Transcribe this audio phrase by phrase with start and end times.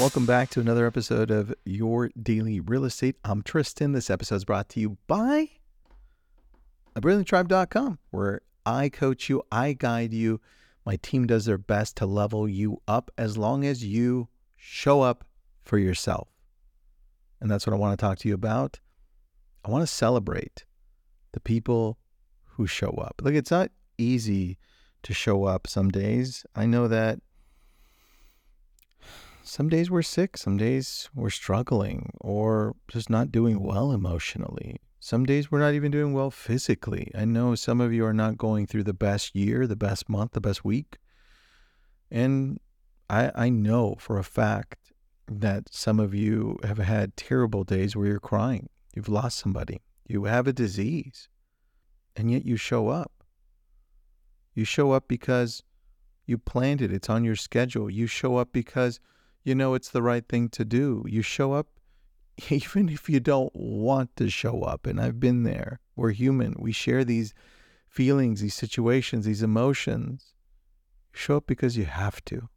[0.00, 3.14] Welcome back to another episode of Your Daily Real Estate.
[3.24, 3.92] I'm Tristan.
[3.92, 5.50] This episode is brought to you by
[6.96, 10.40] brillianttribe.com, where I coach you, I guide you.
[10.84, 15.24] My team does their best to level you up as long as you show up
[15.62, 16.28] for yourself.
[17.40, 18.80] And that's what I want to talk to you about.
[19.64, 20.64] I want to celebrate
[21.32, 21.98] the people
[22.44, 23.22] who show up.
[23.22, 24.58] Look, it's not easy
[25.04, 26.44] to show up some days.
[26.56, 27.20] I know that
[29.44, 34.80] some days we're sick, some days we're struggling or just not doing well emotionally.
[34.98, 37.10] Some days we're not even doing well physically.
[37.14, 40.32] I know some of you are not going through the best year, the best month,
[40.32, 40.96] the best week.
[42.10, 42.58] And
[43.10, 44.92] I, I know for a fact
[45.28, 48.70] that some of you have had terrible days where you're crying.
[48.94, 49.82] You've lost somebody.
[50.06, 51.28] You have a disease.
[52.16, 53.12] And yet you show up.
[54.54, 55.62] You show up because
[56.26, 56.92] you planned it.
[56.92, 57.90] It's on your schedule.
[57.90, 59.00] You show up because
[59.44, 61.04] you know it's the right thing to do.
[61.06, 61.68] You show up
[62.50, 64.86] even if you don't want to show up.
[64.86, 65.80] And I've been there.
[65.96, 66.56] We're human.
[66.58, 67.34] We share these
[67.88, 70.34] feelings, these situations, these emotions.
[71.12, 72.48] You show up because you have to.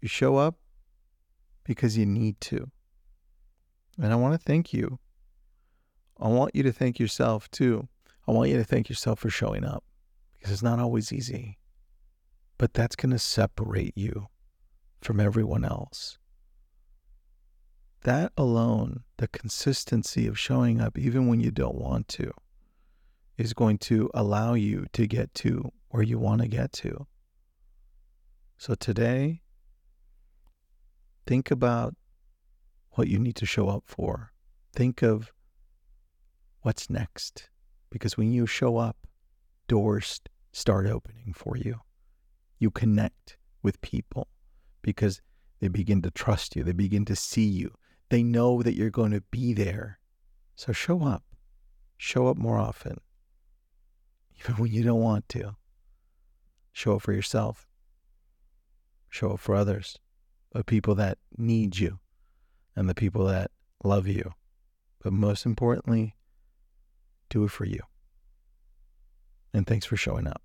[0.00, 0.56] You show up
[1.64, 2.70] because you need to.
[4.00, 4.98] And I want to thank you.
[6.20, 7.88] I want you to thank yourself too.
[8.28, 9.82] I want you to thank yourself for showing up
[10.34, 11.58] because it's not always easy.
[12.58, 14.28] But that's going to separate you
[15.04, 16.18] from everyone else.
[18.02, 22.32] That alone, the consistency of showing up even when you don't want to,
[23.38, 27.06] is going to allow you to get to where you want to get to.
[28.56, 29.42] So today,
[31.26, 31.94] think about
[32.92, 34.32] what you need to show up for.
[34.74, 35.32] Think of
[36.62, 37.48] what's next.
[37.90, 38.96] Because when you show up,
[39.68, 40.20] doors
[40.52, 41.80] start opening for you.
[42.58, 44.28] You connect with people
[44.82, 45.20] because
[45.60, 47.72] they begin to trust you, they begin to see you,
[48.10, 49.98] they know that you're going to be there.
[50.56, 51.22] So show up.
[51.96, 52.98] Show up more often,
[54.40, 55.54] even when you don't want to.
[56.72, 57.68] Show up for yourself.
[59.08, 59.98] Show up for others,
[60.52, 62.00] the people that need you
[62.74, 63.50] and the people that
[63.84, 64.32] love you.
[65.02, 66.16] But most importantly,
[67.28, 67.80] do it for you.
[69.54, 70.42] And thanks for showing up.